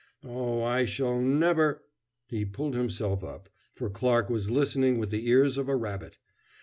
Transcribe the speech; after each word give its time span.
Oh, 0.25 0.63
I 0.63 0.85
shall 0.85 1.21
never" 1.21 1.83
He 2.31 2.43
pulled 2.43 2.73
himself 2.73 3.23
up, 3.23 3.49
for 3.75 3.87
Clarke 3.87 4.31
was 4.31 4.49
listening 4.49 4.97
with 4.97 5.11
the 5.11 5.29
ears 5.29 5.59
of 5.59 5.69
a 5.69 5.75
rabbit. 5.75 6.17